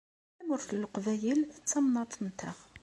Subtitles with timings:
[0.37, 2.57] Tamurt n Leqbayel d tamnaḍt-nteɣ.